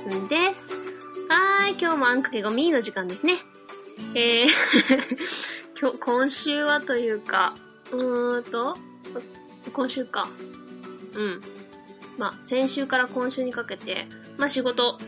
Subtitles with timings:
[0.00, 0.80] は、カーナン・アンダーソンです。
[1.28, 3.38] はーい、今日もあんかけごみの時間ですね。
[4.14, 4.48] えー
[5.80, 7.54] 今日、今週はというか、
[7.92, 8.78] うーんと、
[9.72, 10.28] 今週か。
[11.14, 11.40] うん。
[12.18, 14.06] まあ、先週から今週にかけて、
[14.38, 14.98] まあ仕事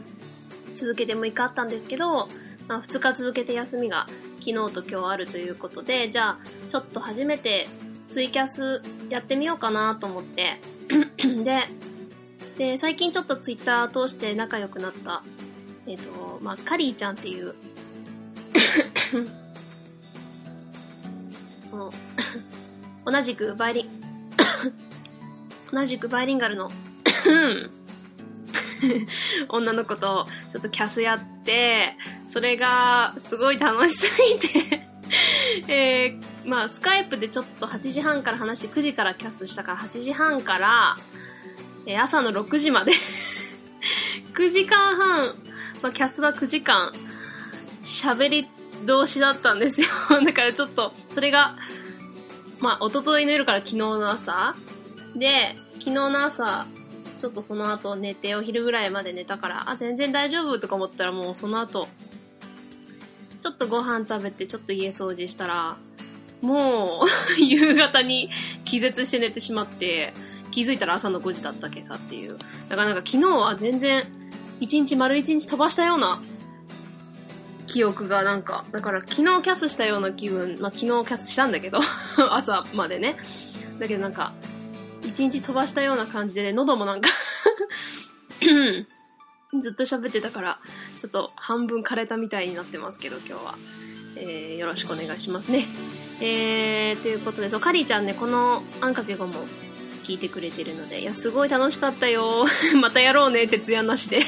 [0.76, 2.28] 続けて6日あったんですけど、
[2.68, 4.06] まあ2日続けて休みが
[4.40, 6.38] 昨日と今日あるということで、じゃあ、
[6.70, 7.66] ちょっと初めて
[8.10, 10.60] ツイキャスやってみようかなと思って、
[11.44, 11.68] で、
[12.58, 15.22] で、最近ちょっとツイッター通して仲良くなった、
[15.86, 17.54] えっ、ー、と、まあ、カリーちゃんっていう
[23.04, 23.86] 同じくバイリン
[25.72, 26.70] 同じくバイリンガルの
[29.48, 31.96] 女の子とちょっとキャスやって、
[32.32, 34.88] それがすごい楽しすぎて
[35.68, 40.96] えー、まあ、スカイプでちょっと8時半から話して9時からキャスしたから8時半から、
[41.86, 42.92] えー、朝の6時まで。
[44.34, 45.34] 9時間半、
[45.82, 46.92] まあ、キャスは9時間。
[47.84, 48.48] 喋り
[48.86, 49.86] 同士だったんですよ。
[50.24, 51.56] だからちょっと、それが、
[52.60, 54.54] まあ、一昨日の夜から昨日の朝。
[55.14, 56.66] で、昨日の朝、
[57.18, 61.88] ちょっとその後寝て、お昼ぐらいまで寝たから、あ、全然大丈夫とか思ったらもうその後、
[63.40, 65.76] ちょっとご飯食べて、ちょっと家掃除したら、
[66.40, 67.06] もう
[67.40, 68.30] 夕方に
[68.64, 70.12] 気絶して寝てしまって、
[70.52, 72.38] 気づいたら朝の5時だったけさっていう。
[72.68, 74.04] だからなんか昨日は全然、
[74.60, 76.20] 一日丸一日飛ばしたような
[77.66, 81.80] 記憶がなんか、だから昨日キャスしたような気分、まあ昨日キャスしたんだけど
[82.30, 83.16] 朝までね。
[83.80, 84.32] だけどなんか、
[85.02, 87.08] 一日飛ばしたような感じで、ね、喉もなんか
[89.60, 90.58] ずっと喋ってたから、
[90.98, 93.54] ちょっと半分枯れたみたいになってますけど、今日は。
[94.14, 95.66] えー、よろしくお願いしますね。
[96.20, 99.34] えー、ということで、そう、カリーちゃんね、このあんかけごも
[100.02, 102.46] 聞いてくれてるので、いや、すごい楽しかったよ。
[102.80, 104.20] またやろうね、徹夜なしで。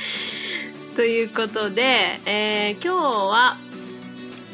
[0.96, 3.56] ということで、えー、今日は、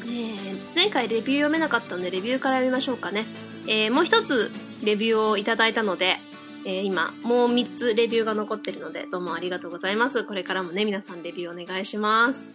[0.05, 3.27] えー、前回レビュー読めなかったので、レビューから読みましょうかね。
[3.67, 4.53] えー、もう一つ
[4.85, 6.19] レビューをいただいたので、
[6.65, 10.25] え、今、もう3つレビューが残ってるので、どうもありがとうございます。
[10.25, 12.51] これからもね、皆さんレビューお願いします。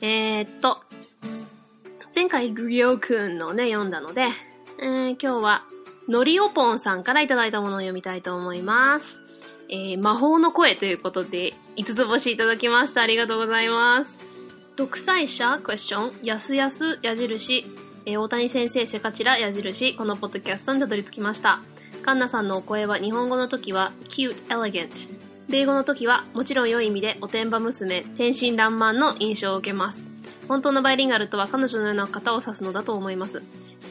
[0.00, 0.82] え、っと、
[2.14, 4.26] 前回リオくんのね、読んだので、
[4.80, 5.64] えー、今日は、
[6.08, 9.20] のりおぽんさんからいただいたものを読みたいと思います。
[9.68, 13.02] えー、魔法の声ということで、5つ星いただきました。
[13.02, 14.16] ありがとうございます。
[14.76, 15.58] 独裁者？
[15.58, 17.64] クエスチョン、やすやす矢印、
[18.06, 21.60] えー、大谷先生、セカチラ、矢印、このポッドキャストにたどり着きました。
[22.04, 25.08] カンナさんのお声は日本語の時は cute, elegant。
[25.48, 30.11] 米語の時はもちろん良い意味でおてんば娘、天真爛漫の印象を受けます。
[30.48, 33.42] 本当のバイリンガルとは彼女のような方を指すのだと思います。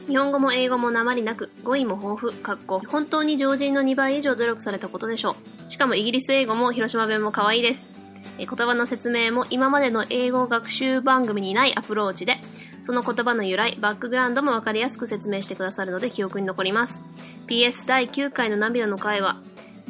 [0.07, 5.35] 日本語も英語も鉛なく、語彙も豊富、かっこ、本当に常人の2倍以上努力されたことでしょ
[5.67, 5.71] う。
[5.71, 7.87] しかもイギリス英語も広島弁も可愛いです。
[8.37, 12.37] 言葉の説明も今までの英語学習番組にないアプローチで、
[12.83, 17.03] その言葉の由来、バックグラウンドもわかりやすく説明してくださるので記憶に残ります。
[17.47, 19.37] PS 第9回の涙の回は、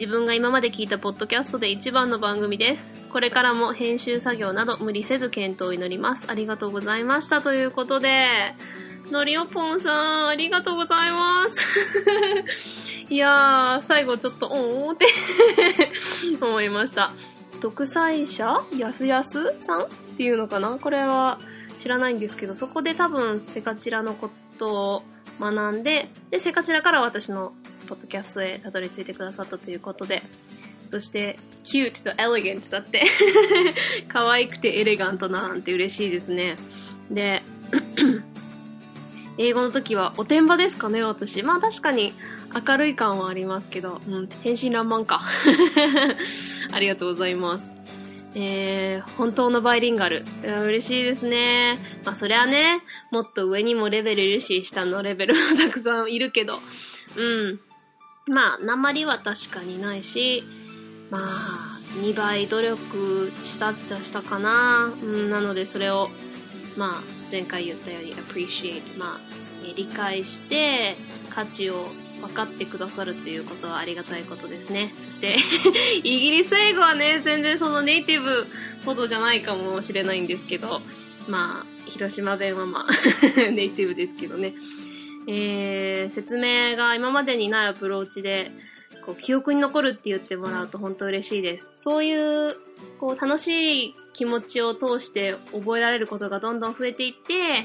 [0.01, 2.89] 自分が今まで聞いたポッドキャストで一番の番組です。
[3.11, 6.31] これからも編集作業など無理せず検討を祈ります。
[6.31, 7.39] ありがとうございました。
[7.39, 8.25] ということで、
[9.11, 9.91] のりおぽんさ
[10.25, 11.93] ん、ありがとうございます。
[13.13, 15.05] いやー、最後ちょっと、おーって
[16.43, 17.11] 思いました。
[17.61, 18.65] 独裁者？
[18.75, 19.87] やすやすさんっ
[20.17, 20.79] ていうのかな？
[20.81, 21.37] これは、
[21.79, 25.03] 知らないんですけど、そこで多分セカチラのことを
[25.39, 27.53] 学んで、で、セカチラから私の
[27.91, 30.23] ポッドキャストへたどり着いてくださったということで、
[30.89, 33.03] そして、cute と elegant だって
[34.07, 36.55] 可愛くてエレガントなんて嬉しいですね。
[37.09, 37.43] で、
[39.37, 41.43] 英語の時はおてんばですかね、私。
[41.43, 42.13] まあ確かに
[42.65, 45.21] 明るい感はありますけど、うん、天真爛漫か。
[46.71, 47.75] ありがとうございます。
[48.35, 50.23] えー、本当のバイリンガル。
[50.45, 51.77] 嬉しいですね。
[52.05, 52.79] まあそりゃね、
[53.11, 56.57] もっと上にもレベルいるし、下のレベルもたくさんいるけど、
[57.17, 57.59] うん。
[58.27, 60.43] まあ、鉛は確かにないし、
[61.09, 64.93] まあ、2倍努力したっちゃしたかな。
[65.01, 66.09] うん、なのでそれを、
[66.77, 69.19] まあ、前回言ったように appreciate、まあ、
[69.75, 70.95] 理解して、
[71.29, 71.87] 価値を
[72.21, 74.91] 分かってくださるっていうことはありがたいことですね。
[75.07, 75.37] そして
[76.03, 78.47] イギリス英語はね、全然そのネイティブ
[78.85, 80.81] ほどじゃないかもしれないんですけど、
[81.27, 82.91] まあ、広島弁はまあ
[83.51, 84.53] ネイティブですけどね。
[85.27, 88.51] えー、説明が今までにないアプローチで、
[89.05, 91.71] こう、記憶に残るって言ってもらうと本当嬉しいです。
[91.77, 92.51] そういう、
[92.99, 97.63] こう、楽しい気持ちを通して覚えられることがどんどん増えていって、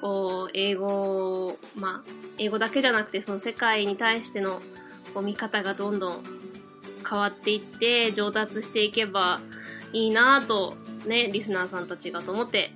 [0.00, 4.60] こう、英語、まあ、英語だけじゃなくて、その世界に対しての
[5.16, 6.22] こう見方がどんどん
[7.08, 9.40] 変わっていって上達していけば
[9.94, 10.76] いいなと
[11.06, 12.70] ね、リスナーさんたちがと思って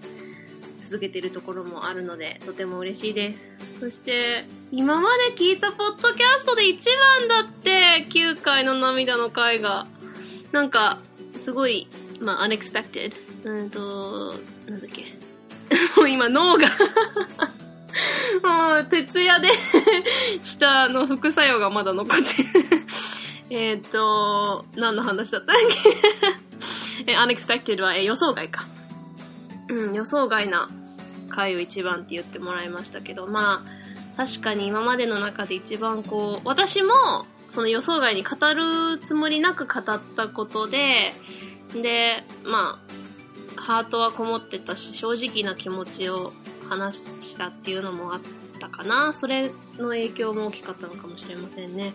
[0.80, 3.48] 続けているところもあるので、とても嬉しいです。
[3.80, 6.86] そして、今まで聞いたポッドキャストで一
[7.18, 9.86] 番だって、9回の涙の回が。
[10.52, 10.98] なんか、
[11.32, 11.88] すごい、
[12.20, 13.14] まあ、unexpected。
[13.44, 14.34] うんと、
[14.68, 15.06] なんだっけ。
[15.96, 16.66] もう今脳が
[18.44, 19.48] もう、徹夜で
[20.42, 22.48] したの副作用がまだ残ってる
[23.48, 25.56] えっと、何の話だったっ
[27.06, 27.12] け？
[27.12, 28.64] え、unexpected は、え、予想外か。
[29.70, 30.68] うん、予想外な
[31.30, 36.92] 回を一番って言ってもらいましたけど、まあ、確かに今までの中で一番こう、私も、
[37.52, 41.12] その予想外に語るつもりなく語ったことで、
[41.82, 42.78] で、ま
[43.56, 46.32] あ、ハートはこもってたし、正直な気持ちを
[46.68, 48.20] 話したっていうのもあっ
[48.60, 49.12] たかな。
[49.12, 51.92] それの影響も大きかったのかもしれませんね。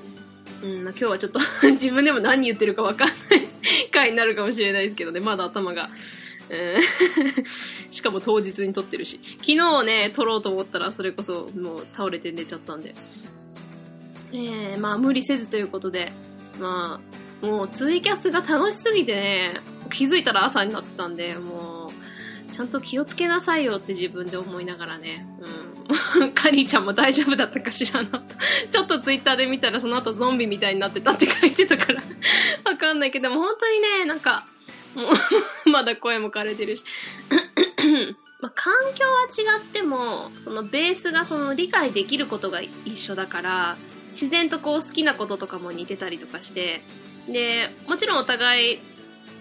[0.63, 1.39] うん、まあ、今日はちょっと
[1.71, 3.17] 自分でも何言ってるかわかんない
[3.91, 5.89] 回になるかもしれないですけどね、まだ頭が。
[7.91, 9.19] しかも当日に撮ってるし。
[9.37, 12.93] 昨日ね、撮ろうと思ったらそれこそもう倒れて寝ちゃったんで。
[14.33, 16.11] えー、まあ無理せずということで、
[16.59, 16.99] ま
[17.43, 19.51] あ、もうツイキャスが楽しすぎてね、
[19.89, 26.31] 気づいたら朝になってたんで、もう、ちゃんと気をつけなさいよって自分で思いながらね、うん。
[26.33, 28.09] カリーちゃんも大丈夫だったかしらな。
[28.71, 32.01] ちょっとツイッターで見たらその後ゾンビみたいになってたって書いてたから
[32.63, 34.45] わかんないけど、も本当にね、なんか、
[35.65, 36.83] まだ声も枯れてるし。
[38.41, 43.77] まあ、環境は違っても、そのベースがその理解できることが一緒だから、
[44.11, 46.83] 自然とこう好きなこととかも似てたりとかして、
[47.27, 48.79] で、もちろんお互い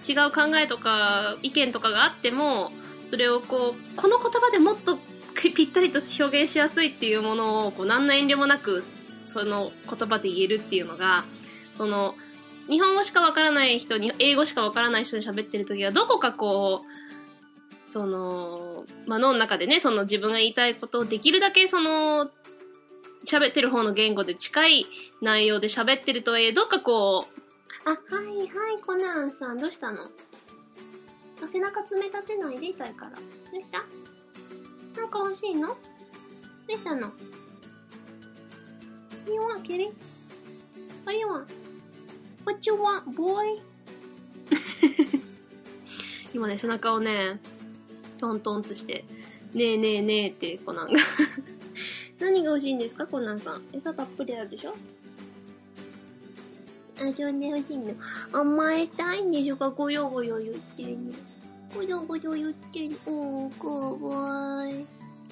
[0.09, 2.73] 違う考えとか意見とかがあっても、
[3.05, 4.99] それをこう、この言葉でもっと
[5.35, 8.85] ぴったりと表現しやすいっていうものを、こう、何の遠慮もなく、
[9.27, 11.25] その言葉で言えるっていうのが、
[11.77, 12.15] その、
[12.69, 22.31] 日本語しかわからない人に、英語しかわからない人に喋ってる時は、どこかこう、その、まあ、脳の中でね、その自分が言いたいことをできるだけその、
[23.27, 24.87] 喋ってる方の言語で近い
[25.21, 27.45] 内容で喋ってるとはいえ、どっかこう、
[27.87, 30.09] あ、はいはい、コナンさん、どうしたの？
[31.53, 33.11] 背中冷たてないで痛いから。
[33.11, 35.01] どうした？
[35.01, 35.69] なんか欲しいの？
[35.69, 35.75] ど
[36.69, 37.13] うしたの
[39.27, 39.91] ?You want, kitty?
[41.05, 41.64] What do you want?
[42.45, 43.61] What you want, boy?
[46.35, 47.41] 今ね、背中をね、
[48.19, 49.05] トントンとして、
[49.55, 50.93] ねえねえねえってコナンが
[52.21, 53.63] 何が欲しいんですかコナンさん。
[53.73, 54.75] 餌たっぷりあるでしょ？
[56.97, 57.95] あ、そんで欲しいの。
[58.33, 59.71] 甘えたいんでしょか？
[59.71, 61.13] ごよごよ言ってんの。
[61.75, 62.97] ごよごよ言ってんの。
[63.07, 63.69] おー、か
[64.07, 64.87] わいい。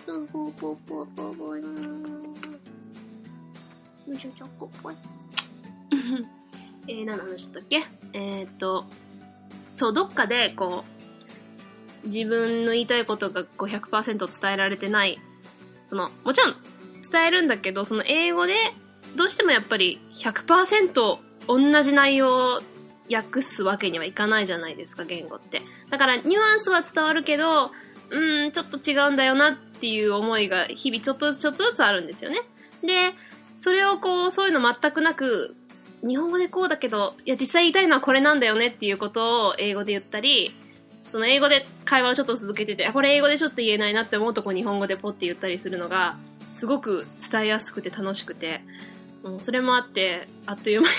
[0.07, 1.63] そうぽぽぽぽぽよ
[4.09, 4.95] いしょ、ちょこぽい。
[6.89, 7.85] えー、何の話だったっけ？
[8.13, 8.85] えー、っと、
[9.75, 10.85] そう、どっかで、こ
[12.05, 15.19] う、自分の言いたいことがこう100%伝えられてない。
[15.87, 16.57] その、もちろん
[17.11, 18.55] 伝えるんだけど、その英語で、
[19.17, 22.61] どうしてもやっぱり100%同じ内容を
[23.13, 25.61] 訳すわけにはいかないじゃないですか、言語って。
[25.91, 27.71] だから、ニュアンスは伝わるけど、
[28.11, 32.41] うん、ちょっと違うんだよなっていう思いが日々ちょっとずつちょっとずつあるんですよね。
[32.83, 33.15] で、
[33.61, 35.57] それをこう、そういうの全くなく、
[36.03, 40.51] 日本語でこうだけど、いや、実際言いたいのはこれなんだよねっていうことを英語で言ったり、
[41.05, 46.17] その英語で会話をちょっと続けてて、これ英語でちょっと言えないなって思うとこ日本語でポッて言ったりするのが、
[46.55, 48.63] すごく伝えやすくて楽しくて、
[49.23, 50.95] もうそれもあって、あっという間に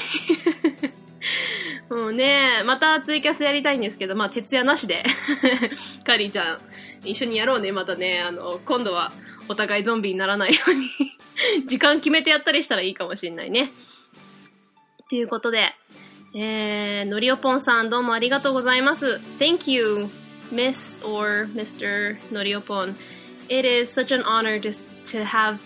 [1.90, 5.04] も うね、またツイキャスやりたいんですけど、まあ、徹夜なしで
[6.06, 6.60] カリーちゃん、
[7.04, 8.22] 一緒にやろうね、またね。
[8.22, 9.12] あの、今度は
[9.50, 10.90] お互いゾンビにならないように
[11.68, 13.70] 時間決めてやったりしたらいいかもしんないね。
[15.13, 15.73] ということで、
[16.35, 19.21] えー、のりおぽんさんどうもありがとうございます。
[19.39, 20.09] Thank you,
[20.53, 22.17] Miss or Mr.
[22.33, 22.95] のりおぽん。
[23.49, 24.73] It is such an honor to,
[25.07, 25.59] to have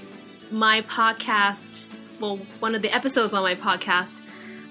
[0.52, 1.88] my podcast,
[2.20, 4.14] well, one of the episodes on my podcast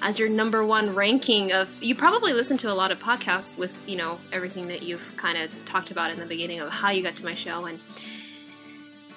[0.01, 3.87] as your number one ranking of you probably listen to a lot of podcasts with
[3.87, 7.03] you know everything that you've kind of talked about in the beginning of how you
[7.03, 7.79] got to my show and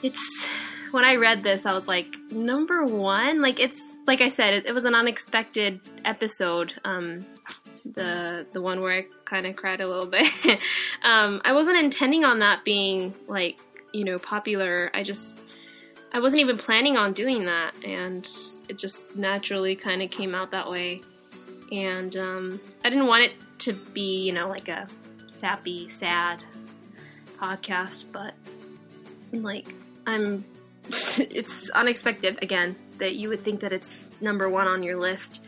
[0.02, 0.48] it's
[0.91, 4.65] when I read this, I was like, number one, like it's like I said, it,
[4.67, 6.73] it was an unexpected episode.
[6.83, 7.25] Um,
[7.85, 10.27] the the one where I kind of cried a little bit.
[11.03, 13.59] um, I wasn't intending on that being like
[13.93, 14.89] you know popular.
[14.93, 15.41] I just
[16.13, 18.27] I wasn't even planning on doing that, and
[18.67, 21.01] it just naturally kind of came out that way.
[21.71, 24.87] And um, I didn't want it to be you know like a
[25.31, 26.39] sappy, sad
[27.37, 28.33] podcast, but
[29.31, 29.67] like
[30.05, 30.43] I'm
[31.19, 35.41] it's unexpected again that you would think that it's number one on your list.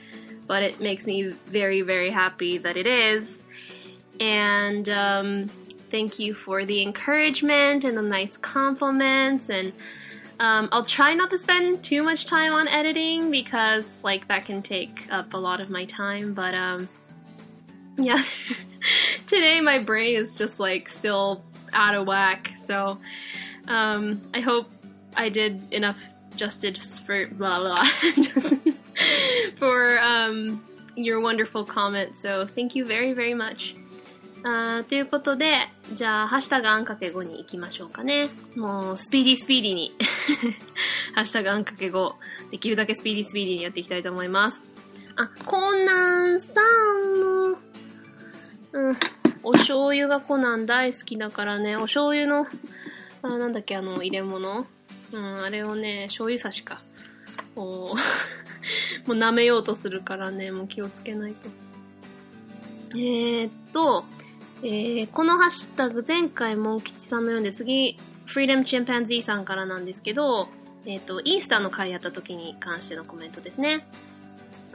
[0.47, 3.41] but it makes me very, very happy that it is.
[4.19, 5.47] And um,
[5.91, 9.49] thank you for the encouragement and the nice compliments.
[9.49, 9.71] And
[10.39, 14.61] um, I'll try not to spend too much time on editing because, like, that can
[14.61, 16.33] take up a lot of my time.
[16.33, 16.89] But um,
[17.97, 18.23] yeah,
[19.27, 21.43] today my brain is just like still
[21.73, 22.51] out of whack.
[22.65, 22.97] So
[23.67, 24.69] um, I hope
[25.15, 25.97] I did enough
[26.35, 27.83] justice for blah blah
[29.57, 30.61] for um,
[30.95, 32.17] your wonderful comment.
[32.17, 33.75] So thank you very very much.
[34.43, 38.27] あということで、じゃあ、ハッシュタグあんかけ5に行きましょうかね。
[38.55, 39.91] もう、スピーディースピーディーに
[41.13, 42.13] ハッシュタグあんかけ5、
[42.49, 44.65] できるだけスピーディースピーディーにやっていきたいと思います。
[45.15, 47.57] あ、コナンさんも、
[48.71, 48.95] うん、
[49.43, 52.47] お醤油がコナン大好きだからね、お醤油の、
[53.21, 54.65] あ、なんだっけ、あの、入れ物
[55.13, 56.79] うん、あれをね、醤油差しか。
[57.55, 57.95] もう
[59.07, 61.49] もう舐めようとするからね、もう気をつけないと。
[62.91, 64.05] えー、っと、
[64.63, 70.47] えー、このハッシュタグ、前回モン吉さんの読んで、次、Freedom Chimpanzee さんからなんですけど、
[70.85, 73.87] えー、っと、イースターの回やった時に関してのコメントですね。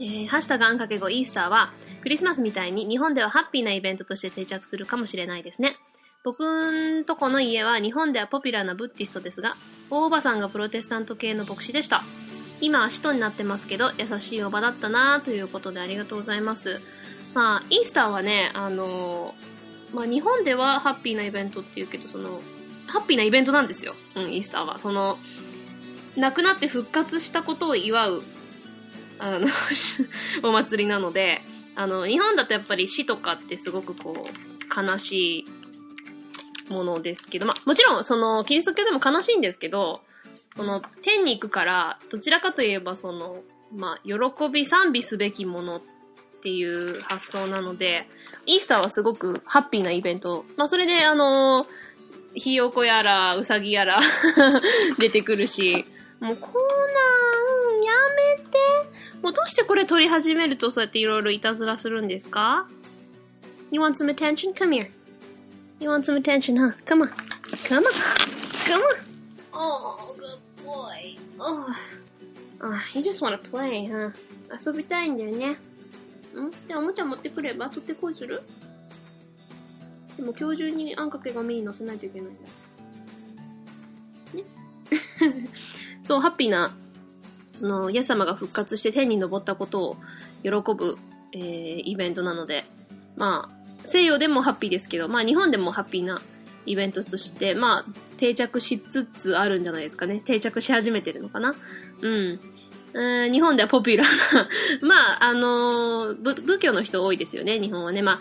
[0.00, 1.70] えー、ハッシュタグあんかけ後イースターは、
[2.02, 5.76] クリスマスみたいに日本ではハッピーなイベントとして定着するかもしれないですね。
[6.26, 6.42] 僕
[7.00, 9.56] んとこの家は日本ではポピュラーなブッディストですが、
[9.90, 12.02] 大おばさんがプロテスタント系の牧師でした。
[12.60, 16.80] 今は使徒になってますけど、優しいおばだったなということでありがとうございます。
[17.32, 19.36] まあ、イースターはね、あの
[19.94, 22.40] まあ、日本ではハッピーなイベントっていうけど、その、
[22.88, 23.94] ハッピーなイベントなんですよ。
[24.16, 24.80] うん、イースターは。
[24.80, 25.20] その、
[26.16, 28.24] 亡くなって復活したことを祝う、
[29.20, 29.46] あの
[30.42, 31.40] お祭りなので、
[31.76, 35.46] あの、日本だとやっぱり死とかってすごくこう、悲しい
[36.68, 40.00] ものですけど、まあ、もちろん、その、キリスト教でも悲しいんですけど、
[40.56, 43.36] その、天に行くから、どちらかといえば、その、
[43.76, 45.80] まあ、喜び、賛美すべきものっ
[46.42, 48.06] ていう発想なので、
[48.46, 50.44] イースターはすごくハッピーなイベント。
[50.56, 51.66] まあ、それで、あの、
[52.34, 54.00] ひよこやら、うさぎやら
[54.98, 55.84] 出てくるし、
[56.20, 57.92] もう、コーナー、や
[58.36, 58.96] めて。
[59.22, 62.68] もうどうしてこれ撮り始めるとそうやっていろいろいたずらするんですか
[63.70, 64.52] ?You want some attention?
[64.52, 64.90] Come here.
[65.80, 66.72] You want some attention, huh?
[66.84, 67.08] Come on.
[67.68, 67.92] Come on.
[68.66, 68.94] Come on.
[69.52, 71.16] Oh, good boy.
[71.38, 71.74] Oh.
[72.62, 74.10] Oh, you just want to play, huh?
[74.64, 75.50] 遊びたいんだよね。
[75.52, 75.56] ん？
[76.66, 78.40] じゃあおもちゃ持ってくれば取ってこいする？
[80.16, 82.40] でも今日中にあんかけがメイン乗せないといけないんだ。
[85.34, 85.44] ね？
[86.02, 86.70] そう、ハッピーな、
[87.52, 89.96] その、イエス様が復活して天に昇ったことを
[90.42, 90.96] 喜ぶ、
[91.32, 92.64] えー、イベントなので、
[93.16, 93.55] まあ、
[93.86, 96.20] 西洋でもハッピーですけど、まあ日本でもハッピーな
[96.66, 97.84] イベントとして、まあ
[98.18, 100.20] 定着しつつあるんじゃないですかね。
[100.24, 101.54] 定着し始めてるのかな。
[102.02, 102.40] うん。
[103.30, 104.48] 日本ではポピュラーな
[104.80, 108.00] まあ、あの、仏教の人多いですよね、日本はね。
[108.00, 108.20] まあ、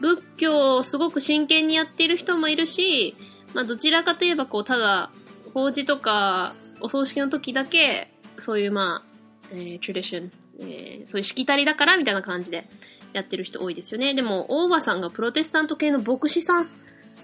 [0.00, 3.14] 仏教をすごく真剣にやっている人もいるし、
[3.54, 5.10] まあ、どちらかといえば、こう、ただ、
[5.54, 8.10] 法事とか、お葬式の時だけ、
[8.44, 9.10] そういうまあ、
[9.52, 12.66] えー、トラディション、えー、そういうしきたりだからみたいな感じで
[13.12, 14.14] やってる人多いですよね。
[14.14, 16.68] でも、大場さんがプロテスタント系の牧師さん。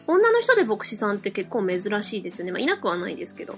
[0.08, 2.52] 女の人で牧師さんって結構珍しいですよね。
[2.52, 3.56] まあ、いなくはないですけど。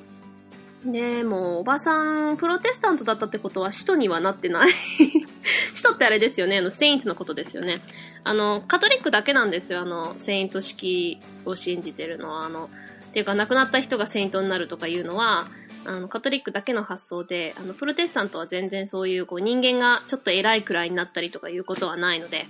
[0.84, 4.68] でもう、おばさん、プロテスタントだったってことは、使徒にはなってない
[5.74, 6.58] 使徒ってあれですよね。
[6.58, 7.80] あの、セイントのことですよね。
[8.24, 9.80] あの、カトリックだけなんですよ。
[9.80, 12.46] あの、セイント式を信じてるのは。
[12.46, 12.70] あの、
[13.08, 15.48] っていうか、亡くなった人がセイントになるとかいうのは、
[15.84, 22.46] あの、カトリックだけの発想で、あの、プロテスタントは全然そういう、こう、人間がちょっと偉いくらいになったりとかいうことはないので、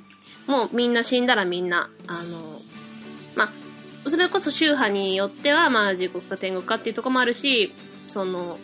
[0.47, 2.61] もうみんな死んだらみんな、あの、
[3.37, 7.75] まあ、それこそ宗派によっては、まあ、地獄か天国かっていうとこもあるし、
[8.09, 8.59] その、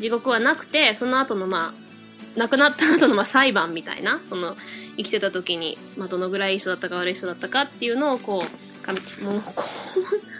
[0.00, 4.56] 地獄はなくて、その後の、まあ、亡くなった後の、まあ、裁判みたいな、その、
[4.96, 8.44] 生きてた時に、まあ、どのぐらいいい人だったか悪い人だったかっていうのを、こ
[9.20, 9.64] う、もう、こ
[9.96, 10.31] う、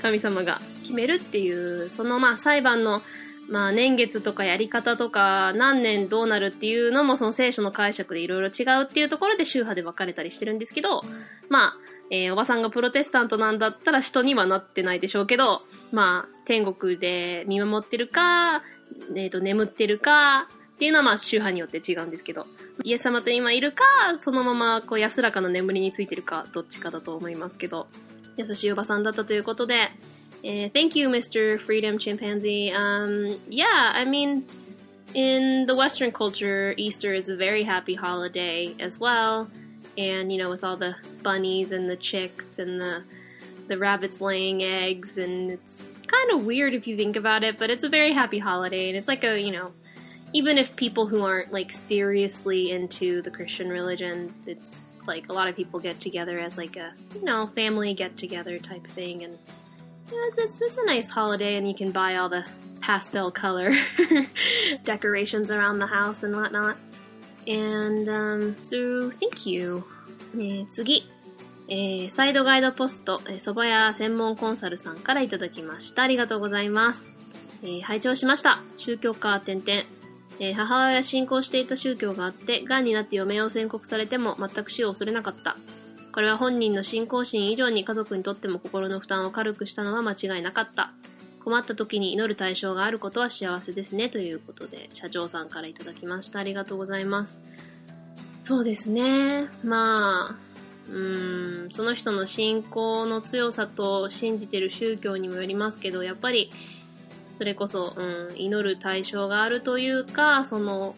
[0.00, 3.02] 神様が決めるっていう、そのまあ裁判の
[3.48, 11.02] まあ年月とかやり方とか何年どうなるっていうのもその聖書の解釈でいろいろ違うっていうところで宗派で分かれたりしてるんですけど、
[11.48, 11.76] まあ、
[12.10, 18.62] えー、おばさんがプロテスタントなんだったら人にはなってないでしょうけど、まあ、天国で見守ってるか、
[19.16, 20.48] えっ、ー、と、眠ってるか、
[20.80, 22.46] っていうのはまあ宗派によって違うんですけど、
[22.84, 23.84] イエス様と今いるか、
[24.20, 27.86] そのままこう安らかな眠りについてるか、どっちかだと思いますけど、
[28.37, 29.89] 優しいおばさんだったということで、
[30.45, 31.59] Uh, thank you, Mr.
[31.59, 32.71] Freedom Chimpanzee.
[32.71, 34.45] Um, yeah, I mean,
[35.15, 39.47] in the Western culture, Easter is a very happy holiday as well.
[39.97, 43.03] And, you know, with all the bunnies and the chicks and the,
[43.67, 47.71] the rabbits laying eggs, and it's kind of weird if you think about it, but
[47.71, 48.89] it's a very happy holiday.
[48.89, 49.73] And it's like a, you know,
[50.31, 55.47] even if people who aren't like seriously into the Christian religion, it's like a lot
[55.47, 59.37] of people get together as like a you know family get together type thing, and
[60.11, 62.45] yeah, it's, it's, it's a nice holiday, and you can buy all the
[62.81, 63.73] pastel color
[64.83, 66.77] decorations around the house and whatnot.
[67.47, 69.83] And um, so thank you.
[70.35, 71.03] えー、次。
[71.67, 76.03] えー、サイドガイドポスト、えー、蕎麦屋専門コンサルさんからいただきました。
[76.03, 77.09] ありがとうございます。
[77.63, 78.59] えー、拝聴しました。
[78.77, 79.83] 宗教家点々。
[80.40, 85.56] えー、母親信仰していた宗教があって、癌になって余命を宣告されても全く死を恐れなかった。
[86.12, 90.90] これは本人の信仰心以上に家族にとっても心の負担を軽くしたのは間違いなかった。
[91.44, 94.08] 困った時に祈る対象があることは幸せですね。
[94.08, 96.38] ということで、社長さんからいただきました。
[96.38, 97.40] ありがとうございます。
[98.42, 99.46] そうですね。
[99.62, 100.34] まあ、
[100.88, 106.50] うーん、その人の信仰の強さと信じてる宗教にもよりますけど、やっぱり、
[107.40, 110.94] それこそ、うん、祈る対象があるというか、その、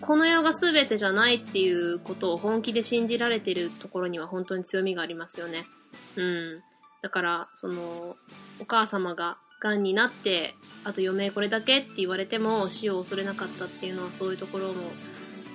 [0.00, 5.64] この世が全てじゃないっていうことを本気で信じられてるところには本当に強みがありますよね。
[6.16, 6.62] うん。
[7.02, 8.16] だから、その、
[8.58, 14.90] お母様が癌になって、あと余命これだけって言われても死を恐れなかったっていうのはそういうところも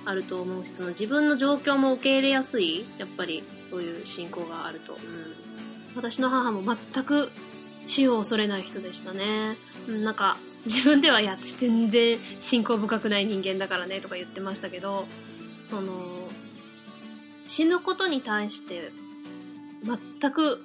[0.06, 4.94] あると思うし、その自分の状況も受け入れやすい、やっぱりそういう信仰があると。
[4.94, 4.98] うん、
[5.94, 7.30] 私の母も全く
[7.88, 9.56] 死を恐れない人でしたね。
[9.88, 15.06] うん、なんか、自分ではや、全然信仰深くない人間だからねとか言ってましたけど、
[15.64, 16.28] その、
[17.46, 18.92] 死ぬことに対して
[19.82, 20.60] 全く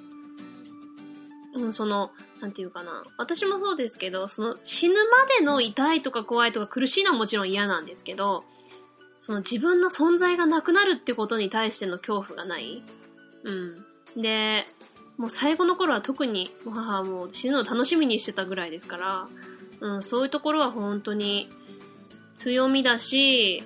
[1.54, 3.04] うん、その、なんていうかな。
[3.16, 5.00] 私もそうですけど、その死ぬま
[5.38, 8.44] での痛いとか怖いとか苦しいのはもちろん嫌なんですけど、
[9.18, 12.82] その自分の存在がなくなるってことに対しての恐怖がない。
[13.44, 13.50] う
[14.18, 14.22] ん。
[14.22, 14.66] で、
[15.16, 19.28] もう最後の頃は特に母はもう死ぬの楽しみにしてたぐらいですから、
[19.80, 21.48] うん、そういうところは本当に
[22.34, 23.62] 強みだし、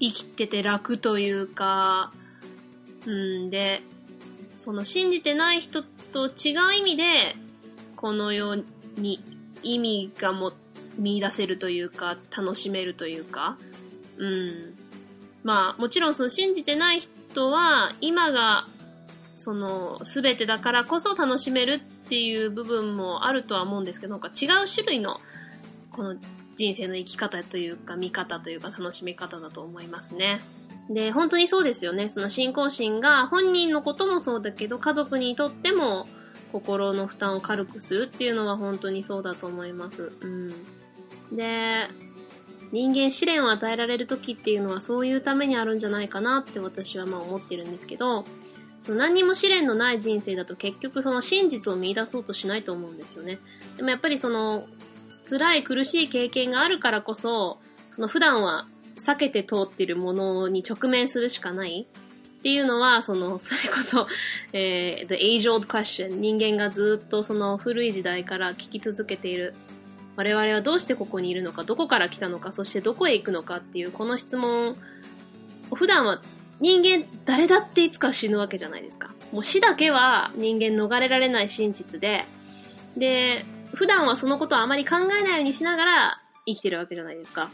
[0.00, 2.10] 生きてて楽というか、
[3.06, 3.80] うんで、
[4.56, 7.04] その信じてない人と違う意味で、
[7.96, 8.56] この世
[8.96, 9.22] に
[9.62, 10.52] 意味がも
[10.98, 13.58] 見出せるというか、楽しめるというか、
[14.16, 14.74] うん。
[15.42, 18.66] まあ、もちろんその信じてない人は、今が、
[19.40, 25.18] その、すべてだからこそ楽しめるっていう部分もあるとは思うんですけど、なんか違う種類の、
[25.92, 26.16] この
[26.56, 30.40] 人生の生き方というか、見方というか、楽しみ方だと思いますね。
[30.90, 32.10] で、本当にそうですよね。
[32.10, 36.06] その信仰心が本人のこともそうだけど、家族にとっても
[36.52, 40.12] 心の負担を軽くするっていうのは本当にそうだと思います。
[40.20, 40.50] うん。
[41.34, 41.86] で、
[42.72, 48.24] 人間試練を与えられる時っていうのはそういうためにあるんじゃないかなって私はまあ思ってるんですけど、
[48.80, 53.38] その何にも試練のない人生だと結局その真実を見出そうとしないと思うんですよね。
[53.76, 54.66] でもやっぱりその
[55.28, 57.58] 辛い苦しい経験があるからこそ、
[57.94, 58.66] その普段は
[58.96, 61.86] 避けて通っているものに直面するしかない。
[62.40, 64.08] っていうのは、その、 それこそ、
[64.54, 69.54] えー、the age-old question 人間がずっとその古い時代から聞き続けている。
[70.16, 74.76] 我々はどうしてここにいるのか、どこから来たのか、そしてどこへ行くのかっていうこの質問
[75.74, 76.20] 普段は
[76.60, 79.10] 人間誰だっていつか死ぬわけじゃないですか。
[79.32, 82.24] もう死だけは人間逃れられない真実で、
[82.96, 83.44] で、
[83.74, 87.50] 普段はそのことをあまり考えないようにしながら生きてるわけじゃないですか。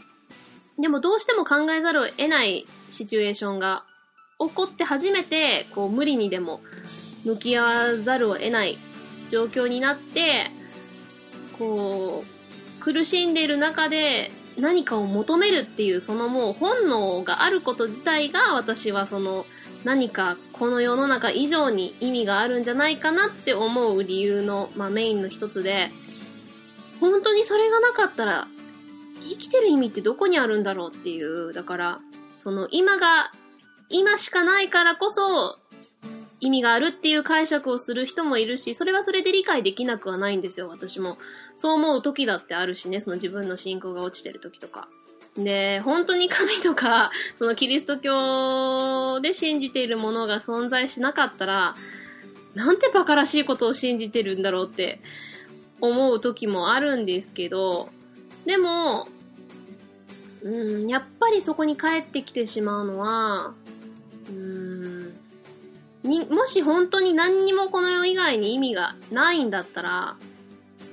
[0.79, 3.83] でもどうしても考えざるを得ないシチュエーションが
[4.39, 6.61] 起こって初めて、こう無理にでも
[7.23, 8.77] 向き合わざるを得ない
[9.29, 10.51] 状況になって、
[11.57, 19.45] こう、苦しんでいる中で何かを求めるっていうそのもう本能があること自体が私はその
[19.83, 25.89] 何かこの世の中以上に意味があるんじゃないかなって思う理由の、まあ、メインの一つで
[26.99, 28.47] 本当にそれがなかったら
[29.27, 31.99] 生きてる意味ってどこにあるんだろうっていう、だから、
[32.39, 33.31] その今が、
[33.89, 35.57] 今しかないからこそ、
[36.39, 41.17] 意味があるっていう解釈をする人もいるし、それはそれで理解できなくはないんですよ、私も。
[41.57, 44.87] そう思う時だってあるしね、その自分の信仰が落ちてる時とか。
[45.35, 51.75] で、本当に神とか、 そのキリスト教で信じているものが存在しなかったら、
[52.53, 54.99] なんて馬鹿らしいことを信じてるんだろうって
[55.81, 57.89] 思う時もあるんですけど、
[58.45, 59.07] でも、
[60.43, 63.55] うん、やっぱりそこに帰ってきてしまうのは、
[64.29, 65.13] うん、
[66.03, 70.17] に、もし本当に何にもこの世以外に意味がないんだったら、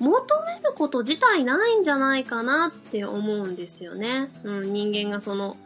[0.01, 4.29] 求めること自体ないんじゃないかなって思うんですよね。
[4.43, 5.57] うん、人間がその、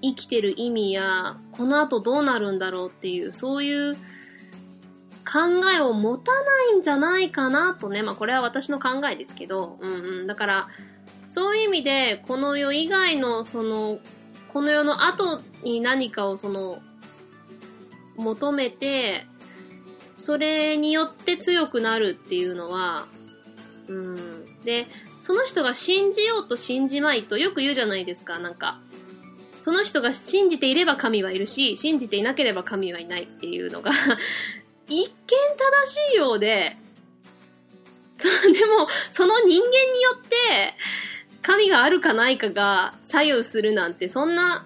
[0.00, 4.00] 生きてる意味や、この後どうなるんだろうっていう、そういう考
[5.76, 8.02] えを持たないんじゃないかなとね。
[8.02, 10.26] まあこれは私の考えですけど、うんうん。
[10.26, 10.68] だから、
[11.28, 13.98] そういう意味で、この世以外の、その、
[14.52, 16.80] この世の後に何かをその、
[18.16, 19.26] 求めて、
[20.16, 23.04] それによって強くなるっていうのは、
[23.88, 24.64] うん。
[24.64, 24.86] で、
[25.22, 28.80] その人が信じようと信じまいとよく言うじゃないですか、なんか。
[29.60, 33.92] その人が信じていれば神はいるし、信じていなければ神はいないっていうのが
[34.88, 36.76] 一見正しいようで、
[38.18, 40.74] でも、その人間によって、
[41.42, 44.64] 神があるかないかが左右するなんて、そんな、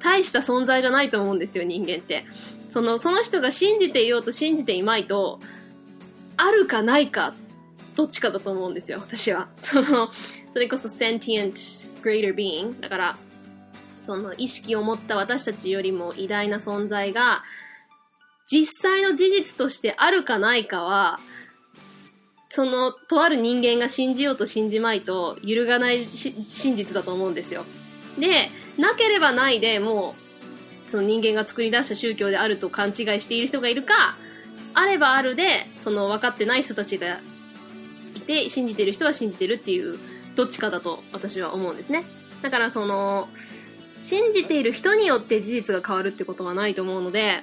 [0.00, 2.26] 大した存在じゃないと思うんですよ、人間って。
[2.70, 5.38] その、その人が信じていようと信じていまいと、
[6.36, 7.32] あるかないか、
[7.94, 9.48] どっちかだと思うんですよ、私は。
[9.56, 10.10] その、
[10.52, 11.52] それこそ sentient
[12.02, 13.16] greater being だから、
[14.02, 17.42] その意識を持った私たちよりも偉大な存在が、
[18.46, 21.18] 実際の事実としてあるかないかは、
[22.50, 27.64] その、とある人間が信じようと信じまいと揺るがない真実だと思うんですよ。
[28.18, 30.14] で、なければないでも
[30.86, 34.16] う、その人間が作り出した宗教であると勘違いしている人がいるか、
[34.74, 37.18] あればあるで、その分かってない人たちが
[38.26, 39.98] て、信じてる人は信じてるっていう、
[40.36, 42.04] どっちかだと私は思うんですね。
[42.42, 43.28] だからその、
[44.02, 47.40] 信じている人によって事実が変わるってことはないと思うので、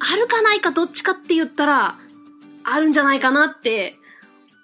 [0.00, 1.98] あるかないかどっちかって言ったら、
[2.64, 3.96] あるんじゃないかなって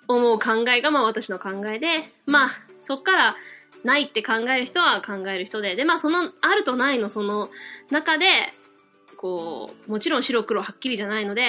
[0.09, 2.50] 思う考えがまあ私の考えで、まあ
[2.83, 3.37] そっから
[3.85, 7.50] ないって考える人は考える人で、でまあそのあるとないのその
[7.90, 8.26] 中で、
[9.18, 11.44] こう、もちろん白黒はっきりじゃないので、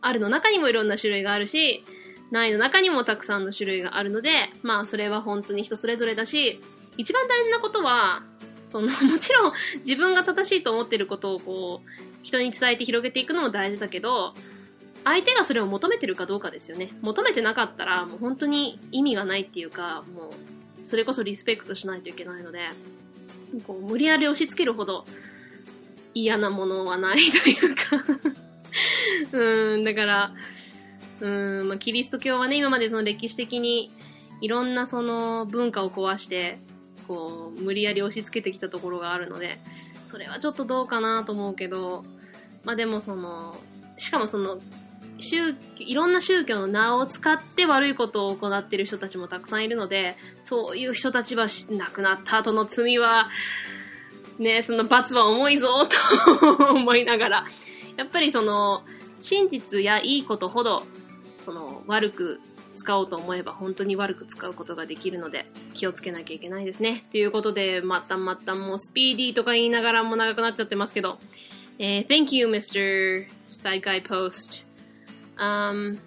[0.00, 1.84] あるの中にもいろんな種類があるし、
[2.32, 4.30] ないの中にもたくさんの種類があるので、
[4.62, 6.60] まあそれは本当に人それぞれだし、
[6.96, 8.24] 一番大事なことは、
[8.66, 11.90] その、 もちろん自分が正しいと思ってることをこう、
[12.22, 14.32] 人に伝えて広げていくのも大事だけど、
[15.04, 16.88] 相手がそれを求めてるかどうかですよね。
[17.02, 22.60] 求めてなかったら、もう本当に意味がないっていうか、もう、それこそリスペクトしないといけないので、
[23.66, 25.04] こう、無理やり押し付けるほど
[26.14, 28.02] 嫌なものはないというか
[29.36, 30.32] うん、だから、
[31.22, 33.92] うん、まあ、キリスト教はね、今までその歴史的に
[34.40, 36.58] いろんなその文化を壊して、
[37.06, 39.58] こう、無理やり押し付けてきたところがあるので、
[40.06, 42.04] それはちょっとどうかなと思うけど、
[42.64, 43.54] まあでもその、
[43.96, 44.60] しかもその、
[45.18, 53.28] 宗いろんな宗教の名を使って悪いことを行っている人たちもたくさんいるので、そういう人たちは亡くなった後の罪は、
[54.40, 57.44] ね、その罰は重いぞと思いながら、
[57.96, 58.82] やっぱりその、
[59.20, 60.82] 真実やいいことほど、
[61.82, 62.40] の、悪く
[62.76, 67.04] 使おうと思えば本当に悪く使うことができるので気をつけなきゃいけないですね。
[67.10, 71.18] ということで、またまたもうスピーディーとか言いながらも長くなっちゃってますけど、
[71.78, 73.26] えー、Thank you, Mr.
[73.48, 74.62] Side Guy Post.
[75.38, 75.98] Um,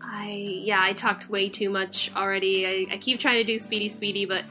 [0.00, 2.66] I, yeah, I talked way too much already.
[2.66, 4.44] I, I keep trying to do speedy, speedy, but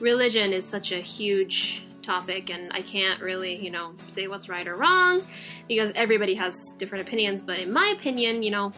[0.00, 4.66] religion is such a huge topic and I can't really, you know, say what's right
[4.66, 5.22] or wrong
[5.68, 7.42] because everybody has different opinions.
[7.42, 8.72] But in my opinion, you know,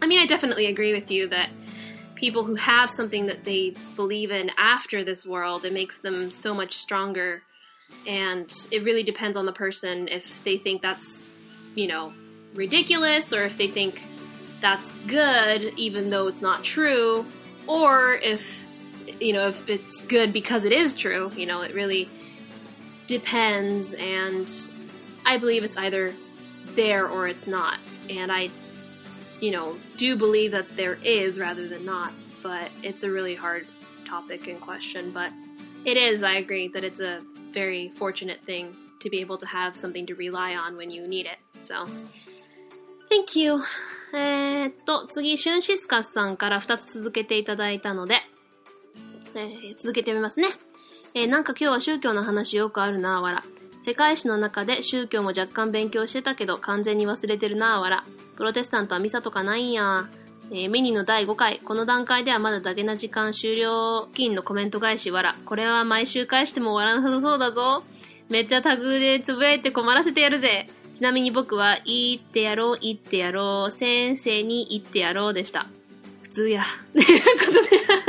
[0.00, 1.50] I mean, I definitely agree with you that
[2.14, 6.54] people who have something that they believe in after this world, it makes them so
[6.54, 7.42] much stronger.
[8.06, 11.30] And it really depends on the person if they think that's,
[11.74, 12.12] you know,
[12.54, 14.02] ridiculous or if they think
[14.60, 17.24] that's good even though it's not true
[17.66, 18.66] or if
[19.20, 22.08] you know if it's good because it is true you know it really
[23.06, 24.50] depends and
[25.24, 26.12] i believe it's either
[26.74, 27.78] there or it's not
[28.08, 28.48] and i
[29.39, 32.13] you know, do believe that there is rather than not,
[32.43, 33.67] but it's a really hard
[34.05, 35.11] topic and question.
[35.11, 35.31] But
[35.85, 39.75] it is, I agree, that it's a very fortunate thing to be able to have
[39.75, 41.39] something to rely on when you need it.
[41.61, 41.87] So,
[43.09, 43.61] thank you.
[44.13, 48.15] えー、っと、次、シュンシスカスさんから2つ続けていただいたので、
[49.35, 50.49] えー、続けてみますね。
[51.13, 53.41] えー、なんか今日は宗教の話よくあるな、わら。
[53.86, 58.04] 世界史の中で宗教も若干勉強してたけど完全に忘れてるなわら。
[58.36, 60.06] プロテスタントはミサとかないんや。
[60.50, 61.60] えー、ミニの第5回。
[61.60, 65.36] この段階ではまだダゲな時間終了金のコメント返しわら。
[65.44, 67.84] これは毎週返しても終わらなさそうだぞ。
[68.28, 70.66] めっちゃタグでつぶやいて困らせてやるぜ。
[70.96, 75.64] ちなみに僕は、言ってやろう、言ってやろう、先生に言ってやろうでした。
[76.22, 76.64] 普通や。
[76.92, 77.60] ということで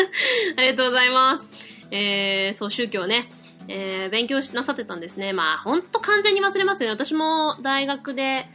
[0.57, 1.47] ありがとうございます。
[1.91, 3.29] えー、そう、宗教ね。
[3.67, 5.33] えー、勉強しなさってたんですね。
[5.33, 6.93] まあ、ほんと完全に忘れますよね。
[6.93, 8.47] 私も大学で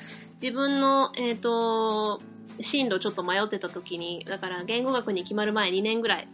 [0.43, 2.21] 自分の、えっ、ー、と、
[2.61, 6.29] 進路ちょっと迷ってた時に、だから言語学に決まる前2年ぐらい、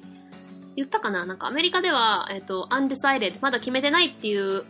[0.76, 1.26] 言ったかな？
[1.26, 4.64] なんかアメリカでは、えっ、ー、と、undecided、まだ決めてないっていう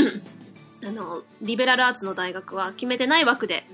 [0.86, 3.64] あの、リベラルアーツの大学は決めてない枠で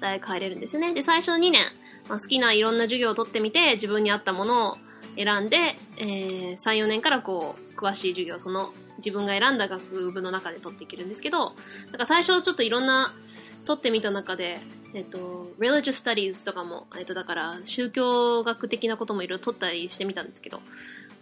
[0.00, 0.94] 大学入れるんですよね。
[0.94, 1.62] で、最初の2年、
[2.08, 4.78] まあ、好きないろんな授業を取ってみて、自分に合ったものを、
[5.16, 5.56] 選んで、
[5.98, 8.72] えー、3、4年からこう、詳しい授業、その
[9.04, 11.54] 自分が選んだ学部の中で取っていけるんですけど、
[11.92, 13.12] だか最初ちょっといろんな
[13.66, 14.58] 取ってみた中で、
[14.94, 20.60] えっと、religious studies とかも、えっと、だから宗教学的なこともいろいろ取ったりしてみたんですけど、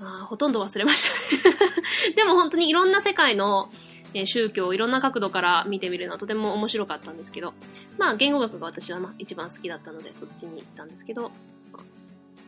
[0.00, 1.10] まあ、ほとんど忘れまし
[1.42, 1.50] た。
[2.16, 3.70] でも本当にいろんな世界の、
[4.14, 7.52] え、宗教をいろんな角度から見てみるのはとても面白かったんですけど、
[7.98, 11.30] まあ、言語学が私はまあ一番好きだったので、そっちに行ったんですけど、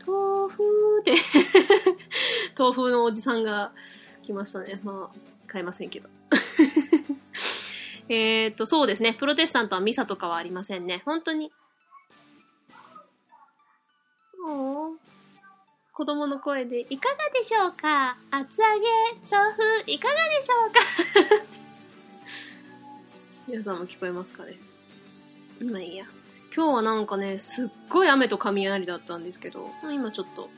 [0.06, 1.14] 豆腐って
[2.58, 3.72] 豆腐のおじさんが
[4.30, 4.80] 来ましたね。
[4.84, 5.16] まあ、
[5.48, 6.08] 買えませんけど。
[8.08, 9.12] えっと、そうですね。
[9.14, 11.02] プロテスタントはミサとかはありませんね。
[11.04, 11.52] 本当に。
[14.46, 14.94] お
[15.92, 18.16] 子供の声で、いかがでしょうか？
[18.30, 18.86] 厚揚げ、
[19.30, 20.80] 豆腐、いかがでしょうか？
[23.48, 24.58] 皆さんも聞こえますかね？
[25.62, 26.06] まあいいや。
[26.54, 30.48] 今日はなんかね、すっごい雨と雷だったんですけど、今ちょっと、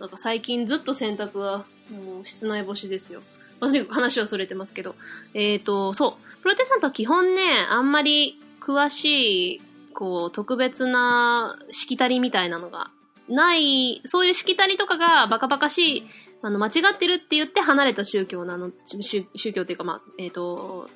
[0.00, 3.22] なんか最近ずっと洗濯は、もう室内干しですよ。
[3.60, 4.94] まあ、とにかく話はそれてますけど。
[5.34, 6.42] えっ、ー、と、そう。
[6.42, 9.62] プロテスタントは基本ね、あんまり詳しい、
[9.94, 12.90] こう、特別なしきたりみたいなのが
[13.28, 16.02] ない、そういうしきたりとかがバカバカしい、
[16.42, 20.86] あの、間違ってるって言って離れた宗教なの、宗教っていうか、まあ、えっ、ー、と、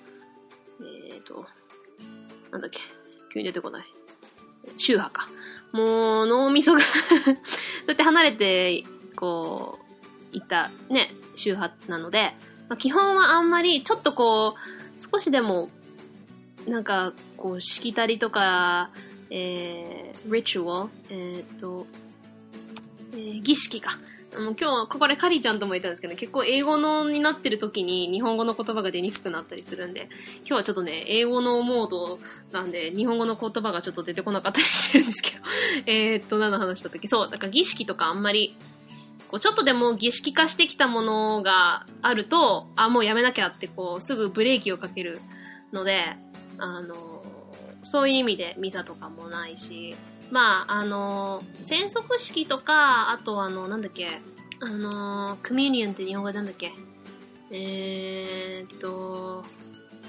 [1.09, 1.47] えっ、ー、と、
[2.51, 2.81] なんだっけ、
[3.33, 3.87] 急に出てこない。
[4.77, 5.27] 宗派か。
[5.73, 7.37] もう、脳みそが そう
[7.89, 8.83] やって離れて、
[9.17, 9.79] こ
[10.33, 12.35] う、いったね、周波なので、
[12.69, 15.71] まあ、基本はあんまり、ちょっとこう、少しでも、
[16.67, 18.91] なんか、こう、しきたりとか、
[19.31, 21.87] えー、ritual、えっ、と、
[23.13, 23.99] えー、儀式か。
[24.39, 30.09] もう今日、ここでカリちゃんとも言ったんですけど、結構英語のになってる時に日本語の言葉が出にくくなったりするんで、
[30.41, 32.19] 今日はちょっとね、英語のモード
[32.53, 35.43] なんで、日本語の言葉がちょっと出てこなかったりしてるんですけど、
[35.87, 37.09] え、っと、何の話した時？
[37.09, 38.57] そう、だから儀式とかあんまり、
[39.29, 45.19] こうちょっとでも儀式化してきたものがあると、あ、もうやめなきゃって、こう、すぐブレーキをかける
[45.73, 46.17] ので、
[46.59, 46.95] あの、
[47.85, 49.95] そういう意味でミサとかもないし、
[50.31, 54.09] まあ、あの、戦則式とか、あとあの、なんだっけ、
[54.61, 56.73] あの、クミュニオンって日本語でなんだっけ、
[57.51, 59.43] えー、と、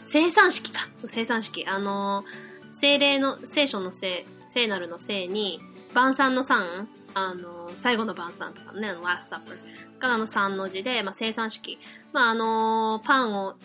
[0.05, 0.87] 生産式か。
[1.07, 1.65] 生産式。
[1.67, 2.23] あの、
[2.71, 5.59] 聖霊の、聖書の聖、聖なるの聖に、
[5.93, 11.77] 晩餐の餐、あの、最後の晩餐とかね、あの、last supper があの3の字で、まあ、生産式。
[12.11, 13.55] まあ、あの、パンを、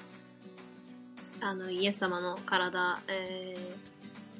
[1.41, 3.94] あの、イエス様の体、えー、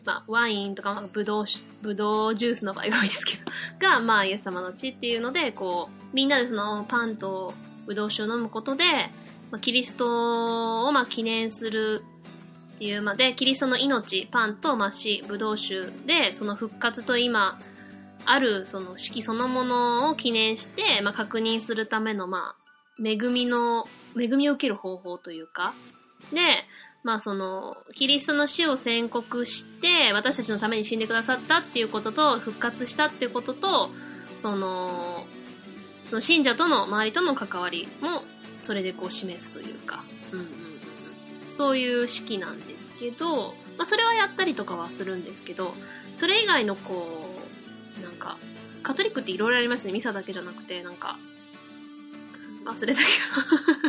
[0.05, 1.45] まあ、ワインとか、まあ、ブドウ、
[1.83, 3.43] ブドウジュースの場合が多いですけど、
[3.81, 7.53] が、まあ、イエス様の血っていうので、こう、みんなでそのパンと
[7.87, 8.85] ブドウ酒を飲むことで、
[9.51, 12.03] まあ、キリストをまあ記念する
[12.77, 17.59] っていうまで、キリストの命、パンとまあ死、ブドウ酒で、その復活と今、
[18.27, 22.65] あるその式そのものを記念して、まあ、確認するための、まあ、
[23.03, 23.87] 恵みの、
[24.19, 25.75] 恵みを受ける方法というか、
[26.33, 26.65] で、
[27.05, 33.91] まあその、キリストの死を宣告して、私たちのために死んでくださったっていうことと、復活したっていうことと、
[34.41, 35.27] その、
[36.05, 38.25] その信者との、周りとの関わりも、
[38.63, 40.53] それでこう示すというか、うんうんうん、
[41.55, 45.75] そういう式なんですけど、まあそれはやったりとかはするんですけど、
[46.15, 47.35] それ以外のこ
[47.99, 48.39] う、なんか、
[48.83, 49.93] カトリックっていろいろありますね。
[49.93, 51.19] ミサだけじゃなくて、なんか、
[52.65, 53.07] 忘れたけ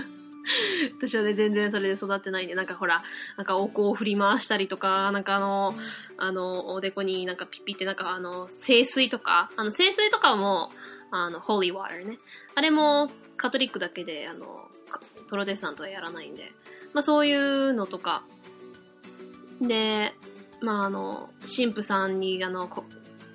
[0.01, 0.14] ど。
[0.97, 3.03] 私はね、全然それで育ってないんで、なんかほら、
[3.37, 5.73] なんかお香を振り回したりとか、なんかあの、
[6.17, 10.69] あの、おでこになんかピッピってなんかあの、聖水とか、あの、聖水とかも、
[11.11, 12.19] あの、ホーリーワーターね。
[12.55, 14.69] あれもカトリックだけで、あの、
[15.29, 16.51] プロテスタントはやらないんで、
[16.93, 18.23] まあそういうのとか、
[19.61, 20.13] で、
[20.61, 22.67] まああの、神父さんに、あの、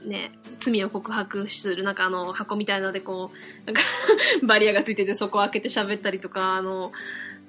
[0.04, 3.82] ね、罪を告白する、なんかあの、箱みたいなのでこう、なんか
[4.46, 6.92] バリアがついててそこを開けて喋ったりとか、あの、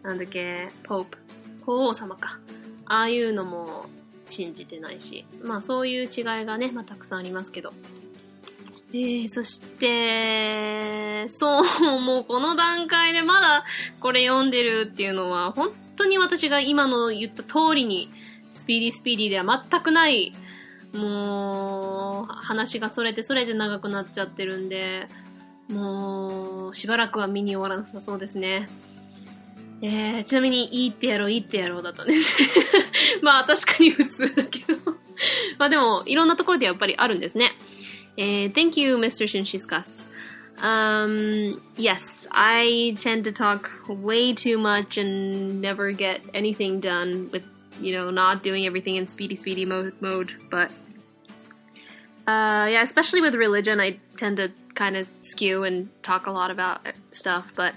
[0.03, 1.17] なんだっけ、ポープ、
[1.65, 2.39] 法王様か。
[2.85, 3.85] ああいうのも
[4.29, 7.73] 信じてないし、まあそういう違いがね、まあたくさんありますけど。
[8.93, 13.63] えー、そして、そう、もうこの段階でまだ
[14.01, 18.09] これ読んでるっていうのは、本当に私が今の言った通りに、
[18.53, 20.33] スピーディースピーディーでは全くない、
[20.93, 25.07] もう、話がそれてそれで長くなっちゃってるんで、
[25.69, 28.67] もう、しばらくは見に終わらなさそうですね。
[29.81, 32.37] えー、ちなみに、いいってやろう、いいってやろうだったんです。
[33.23, 34.77] まあ、確かに普通だけど
[35.57, 37.53] まあでも、いろんなところでやっぱりあるんですね。
[38.17, 39.25] Uh, thank you, Mr.
[39.25, 39.85] Shinshiskas.
[40.61, 47.43] Um, yes, I tend to talk way too much and never get anything done with,
[47.81, 49.93] you know, not doing everything in speedy, speedy mode.
[50.01, 50.71] mode but
[52.27, 56.51] uh, yeah, especially with religion, I tend to kind of skew and talk a lot
[56.51, 57.73] about stuff, but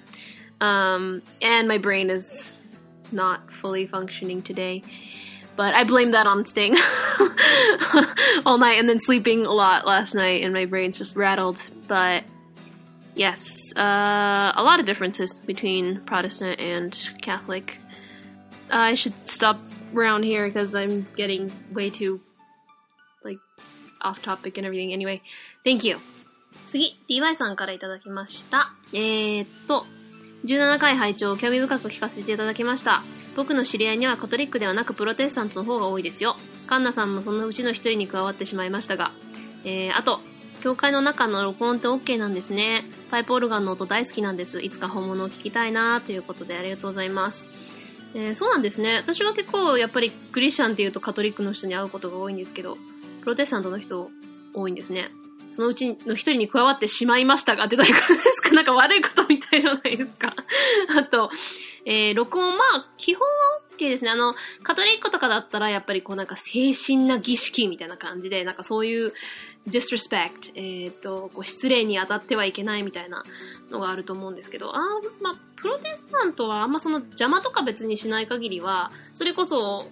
[0.61, 2.53] um, and my brain is
[3.11, 4.83] not fully functioning today.
[5.57, 6.77] But I blame that on staying
[8.47, 11.63] all night and then sleeping a lot last night, and my brain's just rattled.
[11.87, 12.25] But
[13.15, 17.79] yes, uh, a lot of differences between Protestant and Catholic.
[18.71, 19.59] I should stop
[19.95, 22.21] around here because I'm getting way too
[23.25, 23.39] like
[24.01, 24.93] off topic and everything.
[24.93, 25.21] Anyway,
[25.65, 25.99] thank you.
[26.69, 28.73] 次、DY さんからいただきました。
[28.93, 29.87] えー、っと、
[30.45, 33.03] 17回拝聴興味深く聞かせていただきました。
[33.37, 36.37] 僕の知り合いにはカトリックではなくプロテスタントの方が多いですよ。
[36.67, 39.11] カンナさんもそのうちの一人に加わってしまいましたが。
[39.65, 40.21] えー、あと、
[40.63, 42.85] 教会の中の録音って OK なんですね。
[43.11, 44.61] パイプオルガンの音大好きなんです。
[44.61, 47.49] いつか本物を聞きたいなということでありがとうございます。
[48.15, 48.97] えー、そうなんですね。
[48.97, 52.77] 私は結構やっぱりクリスチャンっていうとカトリックの人に会うことが多いんですけど、
[53.23, 54.09] プロテスタントの人
[54.55, 55.09] 多いんですね。
[55.53, 58.51] そのうちの一人に加わってしまいましたがってどういうことですか？
[58.55, 60.33] なんか悪いことみたいじゃないですか。
[60.97, 61.31] あと、
[61.87, 64.11] えー、録音、まあ、基本は OK ですね。
[64.11, 69.13] あの、カトリックとかだったら、やっぱりこうなんか精神な儀式みたいな感じで、なんかそういう
[69.69, 73.23] disrespect、えっ、ー、と、こう失礼に当たってはいけないみたいな
[73.71, 74.79] のがあると思うんですけど、あ
[75.23, 79.87] まあ、プロテスタントはあんまその邪魔とか別にしない限りは、それこそ、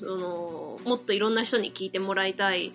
[0.00, 2.72] その、もっといろんな人に聞いてもらいたいっ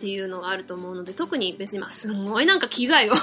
[0.00, 3.14] ていうのがあると思うので、特に別にまあすごいなんか機材を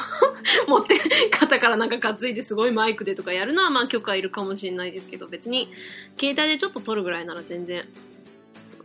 [0.68, 0.96] 持って
[1.30, 5.68] 肩からなんか担いですごいマイクでとかやるのはまあ許可いるかもしれないですけど、別に
[6.20, 7.84] 携帯でちょっと撮るぐらいなら全然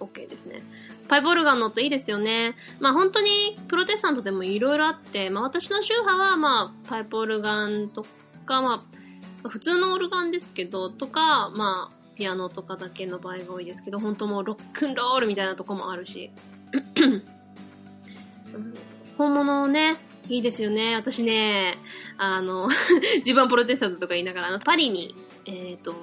[0.01, 0.63] OK ですね。
[1.09, 2.55] パイプオルガンの音いいですよね。
[2.81, 8.05] まあ本当にプロテスタントでもいろいろあって、まあ私の宗派はまあパイプオルガンと
[8.45, 8.83] か、ま
[9.45, 16.31] あ普通のオルガンですけど、とか、まあピアノとかだけの場合が多いですけど、本当もうロックンロールみたいなとこもあるし。
[19.17, 19.97] 本物ね、
[20.29, 20.95] いいですよね。
[20.95, 21.75] 私ね、
[22.19, 22.69] あの、
[23.19, 25.15] 自分はプロテスタントとか言いながら、あの、パリに、
[25.47, 25.95] えっ、ー、と、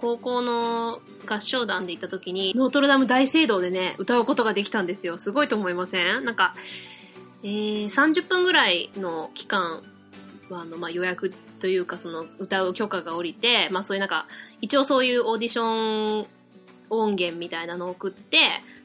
[0.00, 5.18] 高校の合唱団で行った時に、ノートルダム大聖堂でね、歌うことができたんですよ。
[5.18, 6.24] すごいと思いません？
[6.24, 6.54] なんか、
[7.42, 9.82] えー、30分ぐらいの期間
[10.48, 14.26] は、あの、まあ、予約というか、その、歌う許可が下りて、まあ、そういうなんか、
[14.62, 16.26] 一応そういうオーディション
[16.88, 18.38] 音源みたいなのを送って、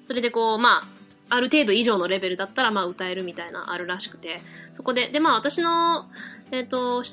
[0.04, 0.84] それでこう、まあ、
[1.30, 4.41] ある程度以上のレベルだったら、まあ、歌えるみたいな、あるらしくて、
[4.73, 6.08] そこで、で、まあ、私の、
[6.51, 7.06] えっ、ー、と、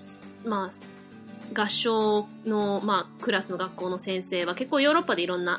[0.45, 0.92] まあ、
[1.53, 5.59] 合唱の、まあ、クラスの学校の先生は結構ヨーロッパでいろんな、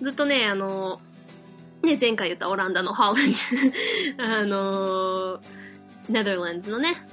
[0.00, 1.00] ずっとね、あの、
[1.82, 3.34] ね、前回言ったオランダのハーラン
[4.16, 5.40] ド、 あの、
[6.08, 7.06] ネダーランズのね、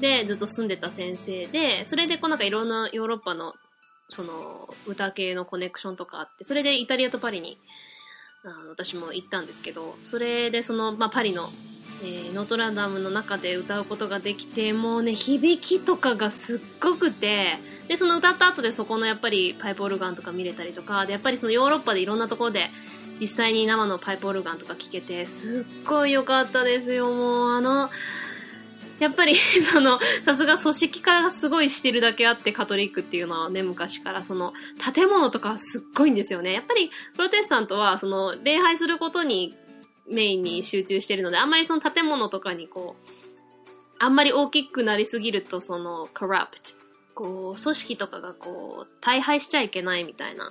[0.00, 3.54] で、ずっと住んでた先生で、それでこうなんかいろんなヨーロッパの、
[4.08, 7.58] その、歌系のコネクションとかあって、それでイタリアとパリに、
[8.44, 11.48] あの私も行ったんですけど、それでその、まあ、パリの、
[12.02, 17.54] えー、ノートランダムの中で歌うことができて、もうね、響きとかがすっごくて、
[17.88, 22.70] で、その歌った後でそこのやっぱりパイプオルガンとか見れたりとか、で、やっぱりそのヨーロッパでいろんなところで、
[23.20, 27.90] 実際に生のパイプオルガンとか聴けて、すっごい良かったですよ、もう、あの、
[28.98, 34.52] やっぱり、 その、さすが組織化がすごいしてるだけあって、カトリックっていうのはね、昔から、その、
[34.94, 36.52] 建物とかすっごいんですよね。
[36.52, 39.54] やっぱり、プロテスタントは、その、礼拝することに
[40.08, 43.10] メインに集中してるので、あんまりその建物とかにこう、
[43.98, 46.76] あんまり大きくなりすぎると、その、corrupt。
[47.14, 50.50] こう、組織とかがこう、大敗しちゃいけないみたいな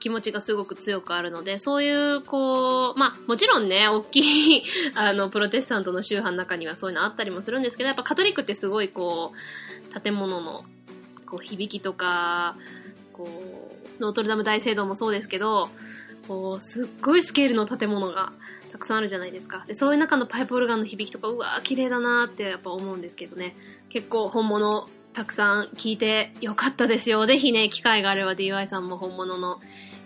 [0.00, 4.62] 気持ちがすごく強くあるので、そういう、こう、まあ、もちろんね、大きい
[4.96, 9.32] あの、プロテスタントの宗派の中にはそういうのあったりもするんですけど、やっぱカトリックってすごい、こ
[9.94, 10.64] う、建物の、
[11.26, 12.56] こう、響きとか、
[13.12, 13.28] こ
[13.98, 15.68] う、ノートルダム大聖堂もそうですけど、
[16.26, 18.32] こう、すっごいスケールの建物が
[18.82, 19.64] くさんあるじゃないですか。
[19.66, 23.54] で、そういう中のパイプオルガンの響きとか、うわー、綺麗だなーってやっぱ思うんですけどね。
[23.88, 27.24] 結構本物たくさん聞いてよかったですよ。
[27.26, 29.58] ぜひね、機会があれば DY さんも本物の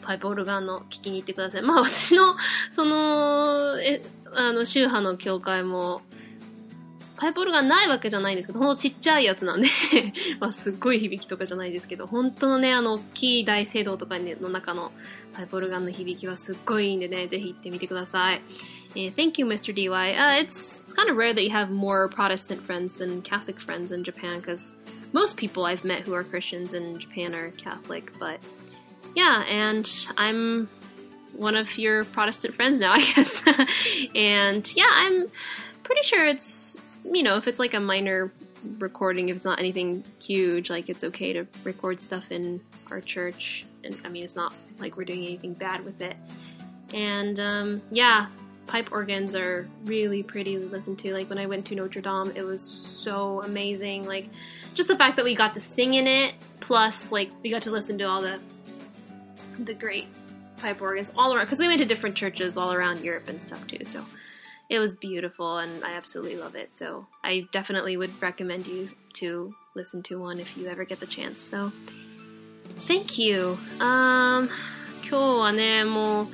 [0.03, 1.63] パイプオルガンの聴きに行ってください。
[1.63, 2.37] まあ私の、
[2.73, 4.03] その、え、
[4.35, 6.03] あの、宗派の教会も、
[7.18, 9.68] パイプオルガンないわけじゃないんですけど、ほんとちっちゃいやつなんで
[10.40, 14.92] まあすっごい響きとかじゃないですけど、本当のね、あの、大きい大聖堂とかの中の
[15.34, 18.42] パイプオルガンの響きはすっごいいいんでね、ぜひ行ってみてください。
[18.94, 19.74] Uh, thank you, Mr.
[19.74, 20.16] DY.
[20.18, 23.92] Uh, it's, it's kind of rare that you have more Protestant friends than Catholic friends
[23.92, 24.76] in Japan because
[25.14, 28.40] most people I've met who are Christians in Japan are Catholic, but
[29.16, 30.70] yeah, and I'm
[31.34, 33.42] one of your Protestant friends now, I guess.
[34.16, 35.28] and yeah, I'm
[35.84, 36.75] pretty sure it's,
[37.13, 38.33] you know, if it's like a minor
[38.79, 43.65] recording, if it's not anything huge, like it's okay to record stuff in our church.
[43.85, 46.17] And I mean, it's not like we're doing anything bad with it.
[46.95, 48.27] And um, yeah,
[48.67, 51.13] pipe organs are really pretty to listen to.
[51.13, 54.07] Like when I went to Notre Dame, it was so amazing.
[54.07, 54.29] Like
[54.75, 57.71] just the fact that we got to sing in it, plus like we got to
[57.71, 58.41] listen to all the
[59.61, 60.07] the great
[60.59, 61.47] pipe organs all around.
[61.47, 63.85] Because we went to different churches all around Europe and stuff too.
[63.85, 64.05] So
[64.69, 66.77] it was beautiful, and I absolutely love it.
[66.77, 71.07] So I definitely would recommend you to listen to one if you ever get the
[71.07, 71.43] chance.
[71.43, 71.73] So
[72.87, 73.57] thank you.
[73.81, 74.49] Um,
[75.09, 76.27] 今日はね、もう。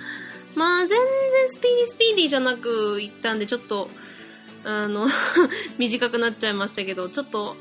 [0.55, 3.89] まあ、全然スピーディースピーディーじゃなく行ったんで、ちょっと、
[4.64, 5.09] あの
[5.78, 7.57] 短くなっちゃいましたけど、ちょっと、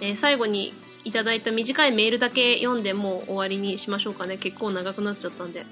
[0.00, 0.72] えー、最後に
[1.04, 4.36] いただいた短いメールだけ読んでもう終わりにしましょうかね。
[4.36, 5.64] 結構長くなっちゃったんで。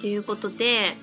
[0.00, 0.94] ということで、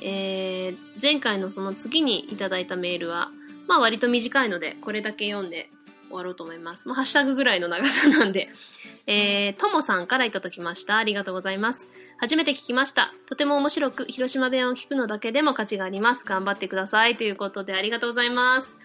[0.00, 3.30] えー、前回のその次にいただいたメールは、
[3.66, 5.70] まあ割と短いので、これだけ読んで
[6.08, 6.88] 終わろうと思います。
[6.88, 8.48] まあ、ハッシュタグぐらいの長さなんで。
[9.08, 10.96] えー、ともさんからいただきました。
[10.96, 11.92] ありがとうございます。
[12.18, 13.12] 初めて聞きました。
[13.28, 16.24] とても面白く、広島弁を聞くのだけでも価値があります。
[16.24, 17.14] 頑張ってください。
[17.14, 18.76] ということで、ありがとうございます。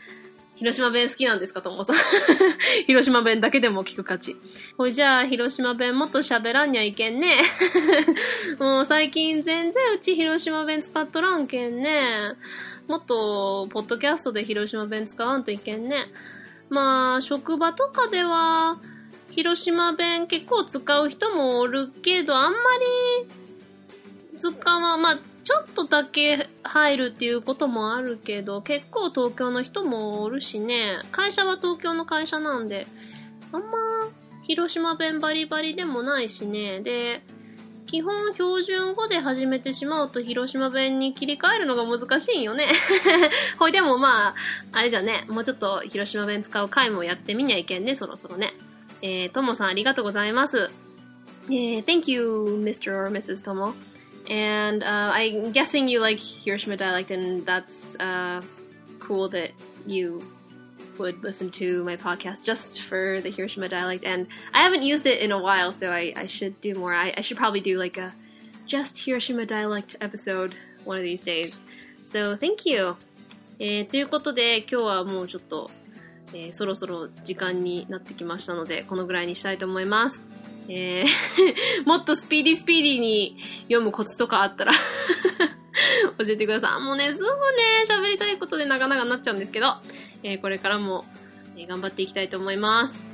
[0.62, 1.95] 広島弁好きなんですかともさん。
[2.86, 4.36] 広島弁だけでも聞く価値。
[4.78, 7.41] ほいじゃあ、広島弁もっと喋らんにゃいけんね。
[8.59, 12.36] もう最近全然うち広島弁使っとらんけんね。
[12.88, 16.12] もっと、ポッドキャストで広島弁使わんといけんね。
[16.70, 18.78] まあ、職場とかでは、
[19.32, 22.59] 広島弁結構使う人もおるけど、あんま
[23.24, 32.86] り使わん、まあ、ちょっとだけ入るっていうこともあるけど、結構東京の人もおるしね、会社は東京の会社なんで、
[33.52, 33.68] あんま
[34.44, 37.22] 広島弁バリバリでもないしね、で、
[37.88, 42.68] 基本標準語で始めてしまうと広島弁に切り替えるのが難しいんよね。
[43.60, 44.36] ほいでもまあ、
[44.72, 48.54] あれじゃね、もうちょっと広島弁使う回もやってみにゃいけんね、そろそろね。
[49.02, 50.70] えー、ともさんありがとうございます。
[51.48, 52.96] えー、thank you, Mr.
[52.96, 53.44] or Mrs.
[53.44, 53.74] Tomo.
[54.29, 58.43] And uh, I'm guessing you like Hiroshima dialect, and that's uh,
[58.99, 59.53] cool that
[59.87, 60.23] you
[60.99, 64.05] would listen to my podcast just for the Hiroshima dialect.
[64.05, 66.95] And I haven't used it in a while, so I, I should do more.
[66.95, 68.12] I, I should probably do like a
[68.67, 70.55] just Hiroshima dialect episode
[70.85, 71.62] one of these days.
[72.05, 72.97] So thank you.
[73.59, 75.71] えー、ということで今日はもうちょっと
[76.35, 80.27] えー、そろそろ時間になってきましたので、このぐらいにしたいと思います。
[80.68, 81.07] えー
[81.86, 84.74] もっとスピーディースピーディーに読むコツとかあったら
[86.18, 86.84] 教えてください。
[86.84, 87.28] もうね、すぐね、
[87.88, 89.76] 喋りたいことでなかなかなっちゃうんですけど、
[90.24, 91.05] えー、これからも、
[91.57, 93.11] え頑張っていきたいと思います。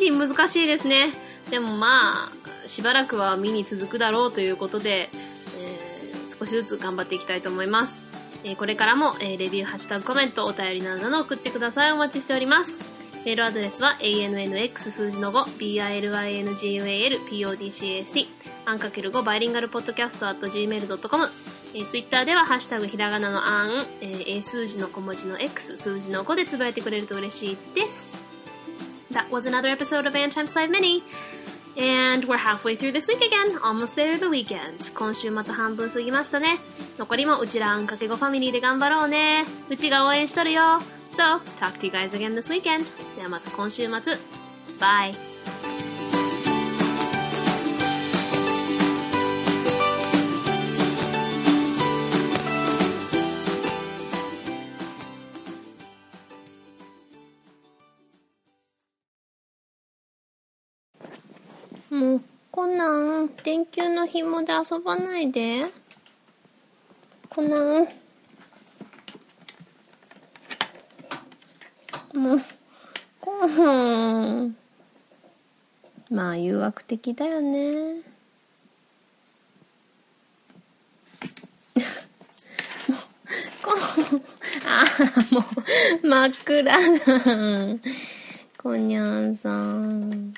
[0.00, 1.12] スピーディースピーディー難しいですね。
[1.50, 2.32] でもまあ、
[2.66, 8.02] しばらくは見に続くだろうということで、えー、少しずつ頑張っていきたいと思います。
[8.42, 11.92] えー、これからも、えー、レビュー、ハッシュタグ、コメント、お便りなどなど送ってください。
[11.92, 12.90] お待ちしております。
[13.26, 18.26] メールアドレスは ANNX 数字の5 BILINGUAL PODCAST
[18.64, 21.28] アンかける5バイリンガルポッドキャスト at gmail.com
[21.74, 28.19] えー、ツイッターでは、ハッシュタグひらがなのあん、えー、数字の小文字の X、数字の5でつぶやいてくれると嬉しいです。
[29.11, 31.03] That was another episode of Ann Times 5 Mini.
[31.77, 33.57] And we're halfway through this week again.
[33.63, 34.93] Almost there the weekend.
[34.93, 36.57] 今週また半分過ぎましたね。
[36.97, 39.45] 残りもうちらあんかけごファミリーで頑張ろうね。
[39.69, 40.61] うちが応援しとるよ。
[41.17, 42.85] So, talk to you guys again this weekend.
[43.15, 44.13] ではまた今週末。
[44.79, 45.28] Bye.
[62.70, 65.66] う、コナン、電球の紐で遊ばないで。
[67.28, 67.88] コナン。
[72.14, 72.40] もう、
[73.20, 74.56] コナン。
[76.10, 78.02] まあ、誘惑的だよね。
[84.66, 85.40] ああ、も
[86.02, 86.76] う、真っ暗だ。
[88.58, 90.34] こにゃんさん。